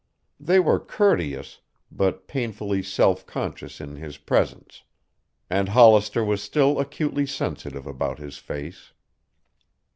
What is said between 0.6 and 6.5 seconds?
courteous, but painfully self conscious in his presence, and Hollister was